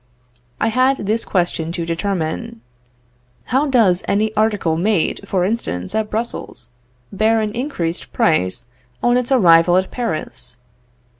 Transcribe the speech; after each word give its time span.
I 0.59 0.69
had 0.69 1.05
this 1.05 1.23
question 1.23 1.71
to 1.73 1.85
determine: 1.85 2.61
"Why 3.51 3.69
does 3.69 4.03
any 4.07 4.33
article 4.35 4.75
made, 4.75 5.21
for 5.27 5.45
instance, 5.45 5.93
at 5.93 6.09
Brussels, 6.09 6.71
bear 7.11 7.39
an 7.39 7.51
increased 7.51 8.11
price 8.11 8.65
on 9.03 9.15
its 9.15 9.31
arrival 9.31 9.77
at 9.77 9.91
Paris?" 9.91 10.57